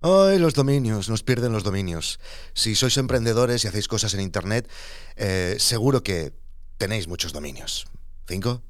Ay, 0.00 0.38
los 0.38 0.54
dominios, 0.54 1.08
nos 1.08 1.24
pierden 1.24 1.52
los 1.52 1.64
dominios. 1.64 2.20
Si 2.54 2.76
sois 2.76 2.96
emprendedores 2.98 3.64
y 3.64 3.66
hacéis 3.66 3.88
cosas 3.88 4.14
en 4.14 4.20
Internet, 4.20 4.70
eh, 5.16 5.56
seguro 5.58 6.04
que 6.04 6.32
tenéis 6.76 7.08
muchos 7.08 7.32
dominios. 7.32 7.88
¿Cinco? 8.28 8.62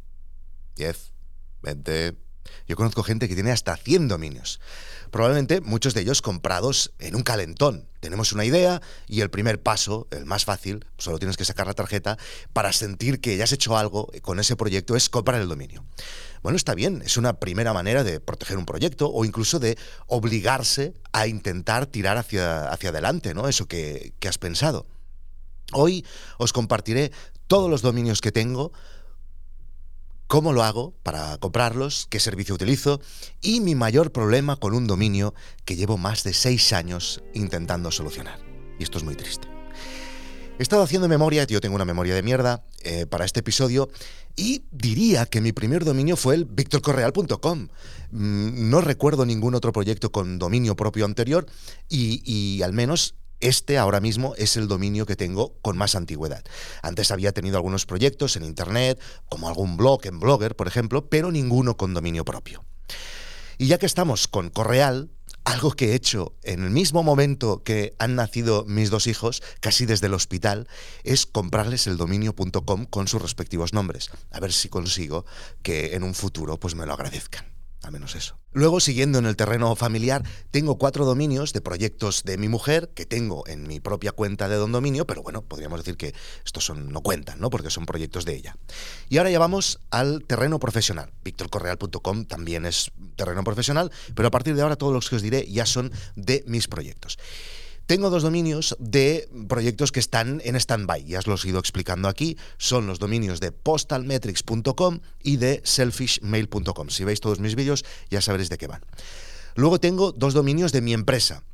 ¿Diez? 0.75 1.13
¿Veinte? 1.61 2.17
Yo 2.67 2.77
conozco 2.77 3.03
gente 3.03 3.29
que 3.29 3.35
tiene 3.35 3.51
hasta 3.51 3.77
100 3.77 4.09
dominios. 4.09 4.61
Probablemente 5.11 5.61
muchos 5.61 5.95
de 5.95 6.03
ellos 6.03 6.23
comprados 6.23 6.93
en 6.99 7.17
un 7.17 7.23
calentón. 7.23 7.87
Tenemos 8.01 8.33
una 8.33 8.45
idea 8.45 8.81
y 9.07 9.23
el 9.23 9.31
primer 9.31 9.61
paso, 9.63 10.07
el 10.11 10.27
más 10.27 10.45
fácil, 10.45 10.85
solo 10.99 11.19
tienes 11.19 11.37
que 11.37 11.45
sacar 11.45 11.67
la 11.67 11.75
tarjeta 11.75 12.19
para 12.53 12.73
sentir 12.73 13.21
que 13.21 13.37
ya 13.37 13.45
has 13.45 13.53
hecho 13.53 13.77
algo 13.77 14.11
con 14.23 14.39
ese 14.39 14.55
proyecto, 14.55 14.97
es 14.97 15.09
comprar 15.09 15.41
el 15.41 15.49
dominio. 15.49 15.85
Bueno, 16.43 16.57
está 16.57 16.75
bien, 16.75 17.03
es 17.05 17.17
una 17.17 17.41
primera 17.41 17.73
manera 17.73 18.05
de 18.05 18.21
proteger 18.21 18.59
un 18.59 18.67
proyecto 18.67 19.11
o 19.11 19.25
incluso 19.25 19.59
de 19.59 19.77
obligarse 20.07 20.95
a 21.13 21.27
intentar 21.27 21.87
tirar 21.87 22.17
hacia, 22.17 22.69
hacia 22.69 22.91
adelante, 22.91 23.35
¿no? 23.35 23.49
Eso 23.49 23.67
que, 23.67 24.13
que 24.21 24.29
has 24.29 24.39
pensado. 24.39 24.87
Hoy 25.73 26.05
os 26.39 26.53
compartiré 26.53 27.13
todos 27.47 27.71
los 27.71 27.83
dominios 27.83 28.21
que 28.21 28.33
tengo, 28.33 28.73
cómo 30.29 30.53
lo 30.53 30.63
hago 30.63 30.95
para 31.03 31.39
comprarlos, 31.39 32.07
qué 32.09 32.21
servicio 32.21 32.55
utilizo 32.55 33.01
y 33.41 33.61
mi 33.61 33.75
mayor 33.75 34.13
problema 34.13 34.57
con 34.57 34.75
un 34.75 34.87
dominio 34.87 35.35
que 35.65 35.75
llevo 35.75 35.97
más 35.97 36.23
de 36.23 36.35
seis 36.35 36.73
años 36.73 37.23
intentando 37.35 37.91
solucionar. 37.91 38.39
Y 38.79 38.85
esto 38.85 38.99
es 38.99 39.05
muy 39.05 39.17
triste. 39.17 39.49
He 40.59 40.63
estado 40.63 40.83
haciendo 40.83 41.09
memoria, 41.09 41.45
yo 41.45 41.61
tengo 41.61 41.77
una 41.77 41.85
memoria 41.85 42.15
de 42.15 42.23
mierda 42.23 42.65
eh, 42.83 43.07
para 43.07 43.25
este 43.25 43.41
episodio, 43.41 43.89
y 44.37 44.65
diría 44.71 45.25
que 45.25 45.41
mi 45.41 45.53
primer 45.53 45.85
dominio 45.85 46.17
fue 46.17 46.35
el 46.35 46.45
victorcorreal.com. 46.45 47.69
Mm, 48.11 48.71
no 48.71 48.81
recuerdo 48.81 49.25
ningún 49.25 49.55
otro 49.55 49.73
proyecto 49.73 50.11
con 50.13 50.39
dominio 50.39 50.77
propio 50.77 51.05
anterior, 51.05 51.47
y, 51.89 52.23
y 52.25 52.63
al 52.63 52.73
menos 52.73 53.15
este 53.41 53.79
ahora 53.79 54.01
mismo 54.01 54.35
es 54.37 54.57
el 54.57 54.69
dominio 54.69 55.07
que 55.07 55.17
tengo 55.17 55.55
con 55.63 55.77
más 55.77 55.95
antigüedad. 55.95 56.45
Antes 56.83 57.11
había 57.11 57.33
tenido 57.33 57.57
algunos 57.57 57.87
proyectos 57.87 58.37
en 58.37 58.45
Internet, 58.45 59.01
como 59.29 59.49
algún 59.49 59.77
blog 59.77 60.07
en 60.07 60.21
Blogger, 60.21 60.57
por 60.57 60.67
ejemplo, 60.67 61.09
pero 61.09 61.31
ninguno 61.31 61.77
con 61.77 61.95
dominio 61.95 62.25
propio. 62.25 62.65
Y 63.59 63.67
ya 63.67 63.79
que 63.79 63.87
estamos 63.87 64.29
con 64.29 64.51
Correal, 64.51 65.11
algo 65.45 65.73
que 65.73 65.91
he 65.91 65.95
hecho 65.95 66.37
en 66.43 66.63
el 66.63 66.71
mismo 66.71 67.03
momento 67.03 67.63
que 67.65 67.95
han 67.99 68.15
nacido 68.15 68.65
mis 68.67 68.91
dos 68.91 69.07
hijos, 69.07 69.43
casi 69.61 69.87
desde 69.87 70.07
el 70.07 70.15
hospital, 70.15 70.69
es 71.05 71.27
comprarles 71.27 71.87
el 71.87 71.97
dominio.com 71.97 72.85
con 72.85 73.09
sus 73.09 73.23
respectivos 73.23 73.73
nombres. 73.73 74.11
A 74.31 74.41
ver 74.41 74.53
si 74.53 74.69
consigo 74.69 75.25
que 75.63 75.95
en 75.95 76.03
un 76.03 76.15
futuro 76.15 76.61
pues 76.61 76.75
me 76.75 76.87
lo 76.87 76.93
agradezcan. 76.93 77.58
Al 77.83 77.93
menos 77.93 78.17
eso. 78.17 78.39
Luego, 78.53 78.81
siguiendo 78.81 79.19
en 79.19 79.27
el 79.27 79.37
terreno 79.37 79.75
familiar, 79.77 80.25
tengo 80.51 80.79
cuatro 80.79 81.05
dominios 81.05 81.53
de 81.53 81.61
proyectos 81.61 82.25
de 82.25 82.37
mi 82.37 82.49
mujer 82.49 82.91
que 82.95 83.07
tengo 83.07 83.47
en 83.47 83.67
mi 83.67 83.79
propia 83.79 84.11
cuenta 84.11 84.49
de 84.49 84.57
Don 84.57 84.73
Dominio, 84.73 85.07
pero 85.07 85.23
bueno, 85.23 85.43
podríamos 85.43 85.81
decir 85.81 85.97
que 85.97 86.15
estos 86.45 86.65
son, 86.65 86.89
no 86.91 87.03
cuentan, 87.03 87.41
¿no? 87.41 87.51
Porque 87.51 87.71
son 87.71 87.87
proyectos 87.87 88.25
de 88.25 88.35
ella. 88.35 88.57
Y 89.09 89.19
ahora 89.19 89.31
ya 89.31 89.39
vamos 89.39 89.81
al 89.91 90.25
terreno 90.25 90.59
profesional. 90.59 91.13
VictorCorreal.com 91.25 92.25
también 92.25 92.67
es 92.67 92.91
terreno 93.17 93.45
profesional, 93.45 93.93
pero 94.15 94.29
a 94.29 94.31
partir 94.33 94.57
de 94.57 94.63
ahora 94.63 94.77
todos 94.77 94.93
los 94.93 95.09
que 95.09 95.17
os 95.17 95.23
diré 95.23 95.47
ya 95.47 95.65
son 95.65 95.93
de 96.17 96.43
mis 96.47 96.67
proyectos. 96.67 97.19
Tengo 97.89 98.11
dos 98.11 98.23
dominios 98.23 98.77
de 98.79 99.31
proyectos 99.49 99.93
que 99.93 100.01
están 100.01 100.43
en 100.45 100.57
stand-by, 100.57 101.07
ya 101.07 101.21
os 101.21 101.27
los 101.27 101.43
he 101.47 101.49
ido 101.49 101.59
explicando 101.59 102.09
aquí. 102.09 102.37
Son 102.59 102.87
los 102.87 102.99
dominios 102.99 103.41
de 103.41 103.51
postalmetrics.com 103.51 105.01
y 105.23 105.39
de 105.39 105.63
selfishmail.com. 105.65 106.91
Si 106.91 107.05
veis 107.05 107.21
todos 107.21 107.41
mis 107.41 107.55
vídeos 107.55 107.87
ya 108.11 108.21
sabréis 108.21 108.51
de 108.51 108.59
qué 108.59 108.67
van. 108.67 108.83
Luego 109.55 109.81
tengo 109.81 110.13
dos 110.13 110.35
dominios 110.35 110.71
de 110.71 110.83
mi 110.83 110.93
empresa. 110.93 111.45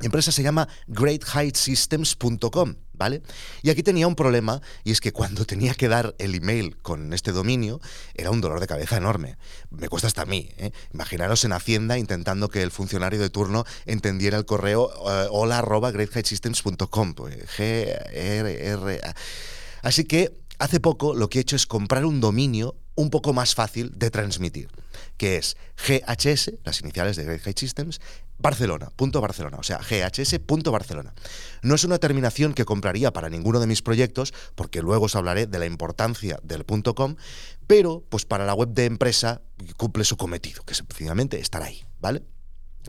Mi 0.00 0.06
empresa 0.06 0.32
se 0.32 0.42
llama 0.42 0.68
greatheightsystems.com, 0.86 2.74
¿vale? 3.00 3.22
Y 3.62 3.70
aquí 3.70 3.82
tenía 3.82 4.06
un 4.06 4.14
problema, 4.14 4.60
y 4.84 4.92
es 4.92 5.00
que 5.00 5.10
cuando 5.10 5.46
tenía 5.46 5.72
que 5.72 5.88
dar 5.88 6.14
el 6.18 6.34
email 6.34 6.76
con 6.76 7.14
este 7.14 7.32
dominio, 7.32 7.80
era 8.14 8.30
un 8.30 8.42
dolor 8.42 8.60
de 8.60 8.66
cabeza 8.66 8.98
enorme. 8.98 9.38
Me 9.70 9.88
cuesta 9.88 10.06
hasta 10.06 10.22
a 10.22 10.26
mí, 10.26 10.50
¿eh? 10.58 10.70
Imaginaros 10.92 11.46
en 11.46 11.52
Hacienda 11.52 11.96
intentando 11.96 12.50
que 12.50 12.62
el 12.62 12.70
funcionario 12.70 13.18
de 13.18 13.30
turno 13.30 13.64
entendiera 13.86 14.36
el 14.36 14.44
correo 14.44 14.90
uh, 15.00 15.28
hola. 15.30 15.64
Pues, 15.70 17.48
G 17.56 17.60
R 18.12 18.66
R 18.68 19.00
Así 19.82 20.04
que 20.04 20.32
hace 20.58 20.78
poco 20.78 21.14
lo 21.14 21.30
que 21.30 21.38
he 21.38 21.40
hecho 21.40 21.56
es 21.56 21.66
comprar 21.66 22.04
un 22.04 22.20
dominio 22.20 22.76
un 22.96 23.08
poco 23.08 23.32
más 23.32 23.54
fácil 23.54 23.92
de 23.96 24.10
transmitir, 24.10 24.68
que 25.16 25.36
es 25.38 25.56
GHS, 25.86 26.52
las 26.64 26.82
iniciales 26.82 27.16
de 27.16 27.24
Great 27.24 27.46
Height 27.46 27.58
Systems, 27.58 28.00
Barcelona, 28.40 28.90
punto 28.96 29.20
Barcelona, 29.20 29.58
o 29.58 29.62
sea, 29.62 29.78
ghs.barcelona. 29.78 31.14
No 31.62 31.74
es 31.74 31.84
una 31.84 31.98
terminación 31.98 32.54
que 32.54 32.64
compraría 32.64 33.12
para 33.12 33.28
ninguno 33.28 33.60
de 33.60 33.66
mis 33.66 33.82
proyectos, 33.82 34.32
porque 34.54 34.80
luego 34.80 35.06
os 35.06 35.16
hablaré 35.16 35.46
de 35.46 35.58
la 35.58 35.66
importancia 35.66 36.38
del 36.42 36.64
punto 36.64 36.94
.com, 36.94 37.16
pero 37.66 38.02
pues 38.08 38.24
para 38.24 38.46
la 38.46 38.54
web 38.54 38.70
de 38.70 38.86
empresa 38.86 39.42
cumple 39.76 40.04
su 40.04 40.16
cometido, 40.16 40.62
que 40.64 40.72
es 40.72 40.78
sencillamente 40.78 41.38
estar 41.38 41.62
ahí, 41.62 41.84
¿vale? 42.00 42.22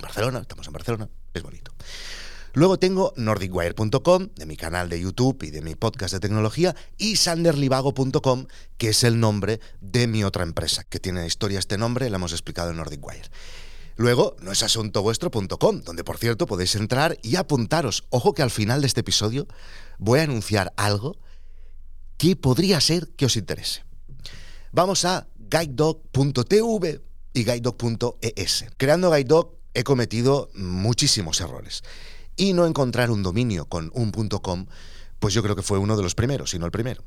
Barcelona, 0.02 0.40
estamos 0.40 0.68
en 0.68 0.74
Barcelona, 0.74 1.10
es 1.34 1.44
bonito. 1.44 1.74
Luego 2.54 2.78
tengo 2.80 3.14
nordicwire.com, 3.16 4.30
de 4.36 4.46
mi 4.46 4.58
canal 4.58 4.90
de 4.90 5.00
YouTube 5.00 5.44
y 5.44 5.52
de 5.52 5.62
mi 5.62 5.76
podcast 5.76 6.14
de 6.14 6.20
tecnología, 6.20 6.76
y 6.98 7.16
sanderlivago.com, 7.16 8.48
que 8.78 8.90
es 8.90 9.04
el 9.04 9.20
nombre 9.20 9.60
de 9.80 10.08
mi 10.08 10.24
otra 10.24 10.44
empresa, 10.44 10.84
que 10.84 11.00
tiene 11.00 11.26
historia 11.26 11.60
este 11.60 11.78
nombre, 11.78 12.10
la 12.10 12.18
hemos 12.18 12.34
explicado 12.34 12.72
en 12.72 12.78
Nordicwire. 12.78 13.30
Luego, 14.02 14.36
no 14.42 14.52
es 14.52 14.64
asunto 14.64 15.04
vuestro.com, 15.04 15.82
donde 15.82 16.04
por 16.04 16.18
cierto 16.18 16.48
podéis 16.48 16.74
entrar 16.74 17.20
y 17.22 17.36
apuntaros. 17.36 18.06
Ojo 18.10 18.34
que 18.34 18.42
al 18.42 18.50
final 18.50 18.82
de 18.82 18.88
este 18.88 19.02
episodio 19.02 19.46
voy 20.00 20.22
a 20.22 20.24
anunciar 20.24 20.74
algo 20.76 21.20
que 22.18 22.36
podría 22.36 22.82
ser 22.82 23.10
que 23.10 23.28
os 23.28 23.36
interese. 23.36 23.84
Vamos 24.72 25.06
a 25.06 25.28
guidedog.tv 25.38 27.00
y 27.34 27.44
guidedog.es. 27.44 28.66
Creando 28.78 29.12
Guidedog 29.12 29.60
he 29.76 29.84
cometido 29.84 30.50
muchísimos 30.56 31.40
errores 31.40 31.84
y 32.36 32.54
no 32.54 32.66
encontrar 32.66 33.12
un 33.12 33.22
dominio 33.22 33.68
con 33.68 33.92
un 33.94 34.12
.com, 34.12 34.66
pues 35.20 35.36
yo 35.36 35.44
creo 35.44 35.56
que 35.56 35.62
fue 35.62 35.78
uno 35.78 35.96
de 35.96 36.02
los 36.02 36.16
primeros, 36.16 36.50
si 36.50 36.58
no 36.58 36.66
el 36.66 36.72
primero. 36.72 37.04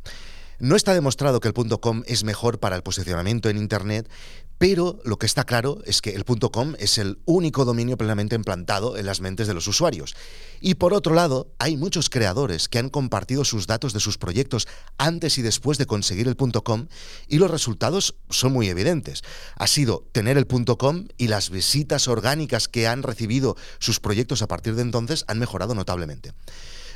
No 0.59 0.77
está 0.77 0.95
demostrado 0.95 1.41
que 1.41 1.49
el 1.49 1.55
.com 1.81 2.03
es 2.07 2.25
mejor 2.25 2.61
para 2.61 2.77
el 2.77 2.83
posicionamiento 2.83 3.49
en 3.49 3.57
Internet, 3.57 4.09
pero 4.57 5.01
lo 5.05 5.19
que 5.19 5.27
está 5.27 5.45
claro 5.45 5.79
es 5.85 6.01
que 6.01 6.11
el 6.11 6.25
.com 6.25 6.75
es 6.79 6.99
el 6.99 7.19
único 7.25 7.65
dominio 7.65 7.97
plenamente 7.97 8.37
implantado 8.37 8.97
en 8.97 9.05
las 9.05 9.21
mentes 9.21 9.49
de 9.49 9.55
los 9.55 9.67
usuarios. 9.67 10.15
Y 10.61 10.75
por 10.75 10.95
otro 10.95 11.15
lado, 11.15 11.53
hay 11.59 11.77
muchos 11.77 12.09
creadores 12.09 12.69
que 12.69 12.79
han 12.79 12.89
compartido 12.89 13.45
sus 13.45 13.67
datos 13.67 13.93
de 13.93 14.01
sus 14.01 14.17
proyectos 14.17 14.69
antes 14.97 15.39
y 15.39 15.43
después 15.43 15.77
de 15.77 15.87
conseguir 15.87 16.29
el 16.29 16.37
.com 16.37 16.87
y 17.27 17.39
los 17.39 17.51
resultados 17.51 18.15
son 18.31 18.53
muy 18.53 18.69
evidentes. 18.69 19.23
Ha 19.57 19.67
sido 19.67 20.07
tener 20.13 20.39
el 20.39 20.47
.com 20.47 21.09
y 21.19 21.29
las 21.29 21.51
visitas 21.51 22.07
orgánicas 22.07 22.69
que 22.69 22.87
han 22.87 23.03
recibido 23.03 23.57
sus 23.81 23.99
proyectos 23.99 24.41
a 24.41 24.49
partir 24.49 24.77
de 24.77 24.83
entonces 24.83 25.25
han 25.27 25.41
mejorado 25.41 25.75
notablemente. 25.75 26.33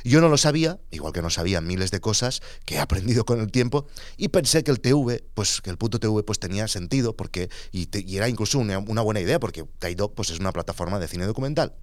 Yo 0.03 0.21
no 0.21 0.29
lo 0.29 0.37
sabía, 0.37 0.79
igual 0.91 1.13
que 1.13 1.21
no 1.21 1.29
sabía 1.29 1.61
miles 1.61 1.91
de 1.91 1.99
cosas 1.99 2.41
que 2.65 2.75
he 2.75 2.79
aprendido 2.79 3.25
con 3.25 3.39
el 3.39 3.51
tiempo, 3.51 3.87
y 4.17 4.29
pensé 4.29 4.63
que 4.63 4.71
el 4.71 4.79
TV, 4.79 5.23
pues 5.33 5.61
que 5.61 5.69
el 5.69 5.77
puto 5.77 5.99
TV 5.99 6.23
pues 6.23 6.39
tenía 6.39 6.67
sentido, 6.67 7.15
porque, 7.15 7.49
y, 7.71 7.89
era 8.15 8.29
incluso 8.29 8.59
una, 8.59 8.79
buena 8.79 9.19
idea, 9.19 9.39
porque 9.39 9.65
Kaido 9.79 10.13
pues 10.13 10.29
es 10.29 10.39
una 10.39 10.51
plataforma 10.51 10.99
de 10.99 11.07
cine 11.07 11.25
documental. 11.25 11.75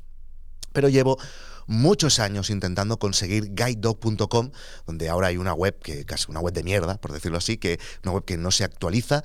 Pero 0.73 0.89
llevo 0.89 1.19
muchos 1.67 2.19
años 2.19 2.51
intentando 2.51 2.99
conseguir 2.99 3.55
guidedog.com, 3.55 4.51
donde 4.87 5.09
ahora 5.09 5.29
hay 5.29 5.37
una 5.37 5.53
web 5.53 5.79
que 5.83 6.05
casi 6.05 6.31
una 6.31 6.41
web 6.41 6.55
de 6.55 6.63
mierda, 6.63 6.99
por 6.99 7.13
decirlo 7.13 7.39
así, 7.39 7.59
que 7.59 7.79
una 8.05 8.13
web 8.13 8.25
que 8.25 8.37
no 8.37 8.51
se 8.51 8.65
actualiza, 8.65 9.23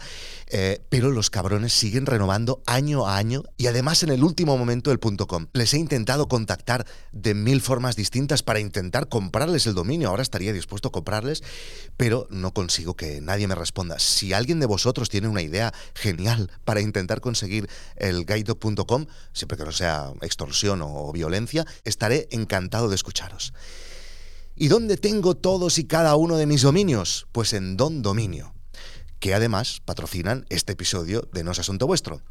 eh, 0.47 0.84
pero 0.90 1.12
los 1.12 1.30
cabrones 1.30 1.74
siguen 1.74 2.06
renovando 2.06 2.62
año 2.66 3.08
a 3.08 3.18
año 3.18 3.44
y 3.58 3.68
además 3.68 4.03
en 4.03 4.09
el 4.09 4.24
último 4.24 4.58
momento 4.58 4.91
el 4.91 5.00
.com. 5.00 5.47
Les 5.53 5.74
he 5.74 5.78
intentado 5.78 6.28
contactar 6.28 6.86
de 7.12 7.34
mil 7.34 7.61
formas 7.61 7.96
distintas 7.96 8.44
para 8.44 8.59
intentar 8.59 9.09
comprarles 9.09 9.67
el 9.67 9.73
dominio, 9.73 10.09
ahora 10.09 10.23
estaría 10.23 10.53
dispuesto 10.53 10.90
a 10.90 10.91
comprarles, 10.91 11.44
pero 11.97 12.28
no 12.29 12.53
consigo 12.53 12.96
que 12.96 13.22
nadie 13.22 13.47
me 13.47 13.56
responda. 13.56 14.00
Si 14.00 14.34
alguien 14.34 14.59
de 14.59 14.66
vosotros 14.66 15.09
tiene 15.09 15.28
una 15.28 15.41
idea 15.41 15.73
genial 15.96 16.50
para 16.66 16.82
intentar 16.82 17.22
conseguir 17.22 17.70
el 17.96 18.26
guidedog.com, 18.26 19.06
siempre 19.34 19.58
que 19.58 19.66
no 19.66 19.72
sea 19.72 20.11
extorsión 20.22 20.82
o 20.82 21.11
violencia, 21.22 21.66
estaré 21.84 22.28
encantado 22.32 22.90
de 22.90 22.96
escucharos. 22.96 23.53
¿Y 24.56 24.68
dónde 24.68 24.97
tengo 24.97 25.35
todos 25.35 25.78
y 25.78 25.85
cada 25.85 26.16
uno 26.16 26.38
de 26.38 26.47
mis 26.47 26.64
dominios? 26.64 27.28
Pues 27.32 27.53
en 27.53 27.78
Don 27.78 28.02
Dominio, 28.02 28.53
que 29.20 29.34
además 29.35 29.82
patrocinan 29.85 30.46
este 30.50 30.73
episodio 30.73 31.28
de 31.32 31.44
No 31.44 31.52
es 31.52 31.59
Asunto 31.59 31.85
Vuestro. 31.85 32.22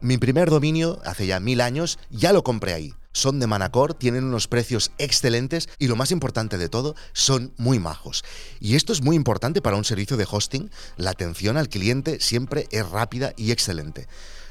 Mi 0.00 0.16
primer 0.16 0.48
dominio, 0.48 1.00
hace 1.04 1.26
ya 1.26 1.40
mil 1.40 1.60
años, 1.60 1.98
ya 2.10 2.32
lo 2.32 2.42
compré 2.42 2.72
ahí. 2.72 2.94
Son 3.12 3.40
de 3.40 3.46
Manacor, 3.46 3.94
tienen 3.94 4.24
unos 4.24 4.48
precios 4.48 4.92
excelentes 4.98 5.68
y 5.78 5.88
lo 5.88 5.96
más 5.96 6.10
importante 6.10 6.58
de 6.58 6.68
todo, 6.68 6.94
son 7.12 7.52
muy 7.56 7.78
majos. 7.78 8.24
Y 8.60 8.76
esto 8.76 8.92
es 8.92 9.02
muy 9.02 9.16
importante 9.16 9.62
para 9.62 9.76
un 9.76 9.84
servicio 9.84 10.16
de 10.16 10.26
hosting. 10.30 10.70
La 10.96 11.10
atención 11.10 11.56
al 11.56 11.68
cliente 11.68 12.20
siempre 12.20 12.66
es 12.70 12.88
rápida 12.88 13.32
y 13.36 13.50
excelente. 13.52 14.06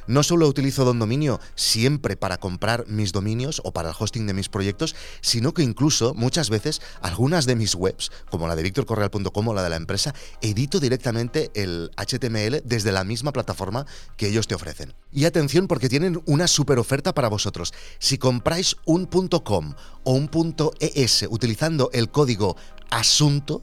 No 0.07 0.23
solo 0.23 0.47
utilizo 0.47 0.85
Don 0.85 0.99
Dominio 0.99 1.41
siempre 1.55 2.15
para 2.15 2.37
comprar 2.37 2.87
mis 2.87 3.11
dominios 3.11 3.61
o 3.65 3.73
para 3.73 3.89
el 3.89 3.95
hosting 3.97 4.25
de 4.25 4.33
mis 4.33 4.47
proyectos, 4.47 4.95
sino 5.19 5.53
que 5.53 5.63
incluso 5.63 6.13
muchas 6.13 6.49
veces 6.49 6.81
algunas 7.01 7.45
de 7.45 7.57
mis 7.57 7.75
webs, 7.75 8.09
como 8.29 8.47
la 8.47 8.55
de 8.55 8.63
victorcorreal.com 8.63 9.47
o 9.49 9.53
la 9.53 9.63
de 9.63 9.69
la 9.69 9.75
empresa, 9.75 10.15
edito 10.41 10.79
directamente 10.79 11.51
el 11.55 11.91
HTML 11.97 12.61
desde 12.63 12.93
la 12.93 13.03
misma 13.03 13.33
plataforma 13.33 13.85
que 14.15 14.29
ellos 14.29 14.47
te 14.47 14.55
ofrecen. 14.55 14.93
Y 15.11 15.25
atención 15.25 15.67
porque 15.67 15.89
tienen 15.89 16.21
una 16.25 16.47
super 16.47 16.79
oferta 16.79 17.13
para 17.13 17.27
vosotros. 17.27 17.73
Si 17.99 18.17
compráis 18.47 18.77
un 18.85 19.07
.com 19.43 19.73
o 20.05 20.13
un 20.13 20.29
.es 20.79 21.27
utilizando 21.29 21.89
el 21.91 22.09
código 22.09 22.55
asunto, 22.89 23.61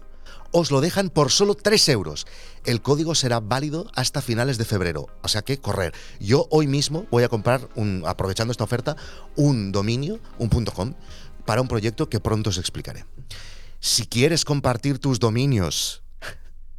os 0.52 0.70
lo 0.70 0.82
dejan 0.82 1.08
por 1.08 1.31
solo 1.31 1.54
3 1.54 1.88
euros. 1.88 2.26
El 2.66 2.82
código 2.82 3.14
será 3.14 3.40
válido 3.40 3.86
hasta 3.94 4.20
finales 4.20 4.58
de 4.58 4.66
febrero, 4.66 5.06
o 5.22 5.28
sea 5.28 5.40
que 5.40 5.58
correr. 5.58 5.94
Yo 6.20 6.48
hoy 6.50 6.66
mismo 6.66 7.06
voy 7.10 7.22
a 7.22 7.31
comprar, 7.31 7.66
un, 7.75 8.02
aprovechando 8.06 8.52
esta 8.52 8.64
oferta, 8.64 8.94
un 9.36 9.72
dominio, 9.72 10.20
un 10.36 10.50
.com, 10.50 10.92
para 11.46 11.62
un 11.62 11.69
proyecto 11.69 12.10
que 12.10 12.20
pronto 12.20 12.50
os 12.50 12.58
explicaré. 12.58 13.06
Si 13.81 14.04
quieres 14.04 14.44
compartir 14.44 14.98
tus 14.98 15.19
dominios, 15.19 16.03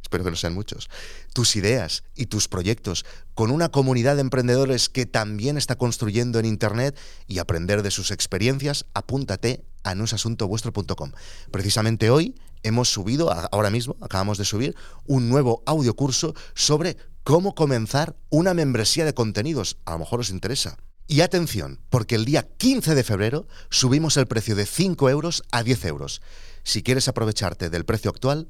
espero 0.06 0.24
que 0.24 0.30
no 0.30 0.36
sean 0.36 0.54
muchos, 0.54 0.88
tus 1.32 1.56
ideas 1.56 2.04
y 2.14 2.26
tus 2.26 2.48
proyectos 2.48 3.04
con 3.34 3.50
una 3.50 3.68
comunidad 3.68 4.14
de 4.14 4.22
emprendedores 4.22 4.88
que 4.88 5.04
también 5.04 5.56
está 5.58 5.76
construyendo 5.76 6.38
en 6.38 6.46
Internet 6.46 6.96
y 7.26 7.38
aprender 7.38 7.82
de 7.82 7.90
sus 7.90 8.10
experiencias, 8.10 8.86
apúntate 8.94 9.64
a 9.82 9.94
nosasuntovuestro.com. 9.94 11.12
Precisamente 11.50 12.10
hoy 12.10 12.34
hemos 12.62 12.88
subido, 12.88 13.32
ahora 13.52 13.70
mismo 13.70 13.96
acabamos 14.00 14.38
de 14.38 14.44
subir, 14.44 14.74
un 15.04 15.28
nuevo 15.28 15.62
audio 15.66 15.94
curso 15.94 16.34
sobre 16.54 16.96
cómo 17.24 17.54
comenzar 17.54 18.16
una 18.30 18.54
membresía 18.54 19.04
de 19.04 19.14
contenidos. 19.14 19.78
A 19.84 19.92
lo 19.92 19.98
mejor 20.00 20.20
os 20.20 20.30
interesa. 20.30 20.76
Y 21.08 21.20
atención, 21.20 21.80
porque 21.88 22.16
el 22.16 22.24
día 22.24 22.48
15 22.56 22.94
de 22.94 23.04
febrero 23.04 23.46
subimos 23.70 24.16
el 24.16 24.26
precio 24.26 24.56
de 24.56 24.66
5 24.66 25.10
euros 25.10 25.42
a 25.52 25.62
10 25.62 25.84
euros. 25.84 26.20
Si 26.64 26.82
quieres 26.82 27.06
aprovecharte 27.06 27.70
del 27.70 27.84
precio 27.84 28.10
actual, 28.10 28.48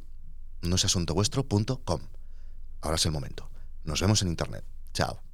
nosasuntovuestro.com. 0.62 2.00
Ahora 2.80 2.96
es 2.96 3.06
el 3.06 3.12
momento. 3.12 3.50
Nos 3.84 4.00
vemos 4.00 4.22
en 4.22 4.28
Internet. 4.28 4.64
Chao. 4.92 5.25